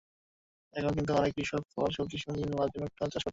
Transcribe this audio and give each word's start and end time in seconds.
এখন 0.73 0.91
কিন্তু 0.93 1.11
অনেক 1.13 1.31
কৃষক 1.37 1.63
ফল, 1.73 1.89
সবজিসহ 1.97 2.29
বিভিন্ন 2.31 2.55
লাভজনক 2.57 2.89
ফসল 2.91 3.09
চাষ 3.09 3.13
করছেন। 3.15 3.29